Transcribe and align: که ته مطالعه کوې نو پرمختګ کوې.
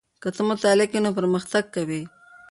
که 0.21 0.29
ته 0.35 0.41
مطالعه 0.49 0.85
کوې 0.91 0.99
نو 1.05 1.11
پرمختګ 1.19 1.63
کوې. 1.75 2.01